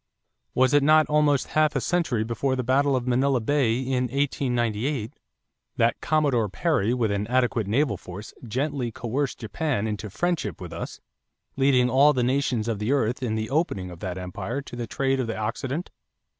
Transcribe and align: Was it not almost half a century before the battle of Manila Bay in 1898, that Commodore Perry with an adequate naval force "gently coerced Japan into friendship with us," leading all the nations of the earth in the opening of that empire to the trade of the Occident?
Was 0.55 0.73
it 0.73 0.81
not 0.81 1.05
almost 1.11 1.49
half 1.49 1.75
a 1.75 1.79
century 1.79 2.23
before 2.23 2.55
the 2.55 2.63
battle 2.63 2.95
of 2.95 3.05
Manila 3.07 3.39
Bay 3.39 3.77
in 3.79 4.05
1898, 4.05 5.13
that 5.77 6.01
Commodore 6.01 6.49
Perry 6.49 6.91
with 6.91 7.11
an 7.11 7.27
adequate 7.27 7.67
naval 7.67 7.97
force 7.97 8.33
"gently 8.43 8.91
coerced 8.91 9.37
Japan 9.39 9.85
into 9.85 10.09
friendship 10.09 10.59
with 10.59 10.73
us," 10.73 10.99
leading 11.55 11.87
all 11.87 12.13
the 12.13 12.23
nations 12.23 12.67
of 12.67 12.79
the 12.79 12.91
earth 12.91 13.21
in 13.21 13.35
the 13.35 13.51
opening 13.51 13.91
of 13.91 13.99
that 13.99 14.17
empire 14.17 14.59
to 14.63 14.75
the 14.75 14.87
trade 14.87 15.19
of 15.19 15.27
the 15.27 15.37
Occident? 15.37 15.91